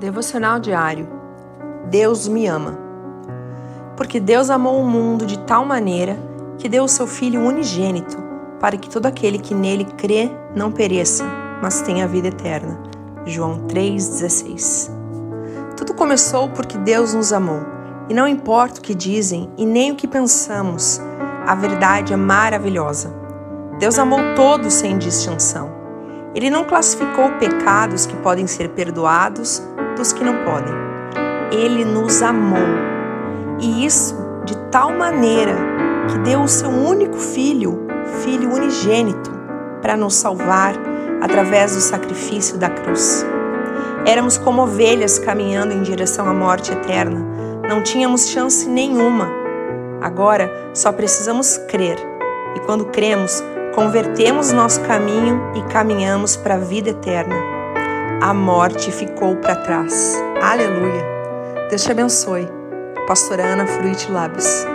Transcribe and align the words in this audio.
Devocional 0.00 0.60
diário. 0.60 1.08
Deus 1.90 2.28
me 2.28 2.46
ama. 2.46 2.78
Porque 3.96 4.20
Deus 4.20 4.48
amou 4.48 4.80
o 4.80 4.86
mundo 4.86 5.26
de 5.26 5.36
tal 5.40 5.64
maneira 5.64 6.16
que 6.56 6.68
deu 6.68 6.84
o 6.84 6.88
seu 6.88 7.04
Filho 7.04 7.40
unigênito, 7.40 8.16
para 8.60 8.76
que 8.76 8.88
todo 8.88 9.06
aquele 9.06 9.40
que 9.40 9.52
nele 9.52 9.84
crê 9.84 10.30
não 10.54 10.70
pereça, 10.70 11.24
mas 11.60 11.82
tenha 11.82 12.06
vida 12.06 12.28
eterna. 12.28 12.78
João 13.26 13.66
3,16. 13.66 14.88
Tudo 15.76 15.92
começou 15.94 16.48
porque 16.50 16.78
Deus 16.78 17.12
nos 17.12 17.32
amou, 17.32 17.62
e 18.08 18.14
não 18.14 18.28
importa 18.28 18.78
o 18.78 18.82
que 18.82 18.94
dizem 18.94 19.50
e 19.58 19.66
nem 19.66 19.90
o 19.90 19.96
que 19.96 20.06
pensamos, 20.06 21.00
a 21.44 21.56
verdade 21.56 22.12
é 22.12 22.16
maravilhosa. 22.16 23.12
Deus 23.80 23.98
amou 23.98 24.20
todos 24.36 24.74
sem 24.74 24.96
distinção. 24.96 25.76
Ele 26.36 26.50
não 26.50 26.64
classificou 26.64 27.32
pecados 27.40 28.06
que 28.06 28.16
podem 28.18 28.46
ser 28.46 28.68
perdoados 28.68 29.60
dos 29.98 30.12
que 30.12 30.24
não 30.24 30.44
podem. 30.44 30.72
Ele 31.50 31.84
nos 31.84 32.22
amou. 32.22 32.58
E 33.60 33.84
isso 33.84 34.16
de 34.44 34.56
tal 34.70 34.92
maneira 34.92 35.54
que 36.08 36.18
deu 36.20 36.40
o 36.40 36.48
seu 36.48 36.70
único 36.70 37.18
filho, 37.18 37.86
filho 38.22 38.54
unigênito, 38.54 39.30
para 39.82 39.96
nos 39.96 40.14
salvar 40.14 40.74
através 41.20 41.74
do 41.74 41.80
sacrifício 41.80 42.56
da 42.56 42.70
cruz. 42.70 43.26
Éramos 44.06 44.38
como 44.38 44.62
ovelhas 44.62 45.18
caminhando 45.18 45.74
em 45.74 45.82
direção 45.82 46.28
à 46.28 46.32
morte 46.32 46.72
eterna. 46.72 47.20
Não 47.68 47.82
tínhamos 47.82 48.28
chance 48.28 48.66
nenhuma. 48.66 49.28
Agora 50.00 50.50
só 50.72 50.92
precisamos 50.92 51.58
crer. 51.68 51.98
E 52.56 52.60
quando 52.60 52.86
cremos, 52.86 53.42
convertemos 53.74 54.52
nosso 54.52 54.80
caminho 54.82 55.52
e 55.54 55.62
caminhamos 55.72 56.36
para 56.36 56.54
a 56.54 56.58
vida 56.58 56.90
eterna. 56.90 57.57
A 58.20 58.34
morte 58.34 58.90
ficou 58.90 59.36
para 59.36 59.54
trás. 59.62 60.20
Aleluia. 60.42 61.04
Deus 61.70 61.84
te 61.84 61.92
abençoe. 61.92 62.48
Pastora 63.06 63.44
Ana 63.44 63.64
Fruit 63.64 64.10
Labs. 64.10 64.66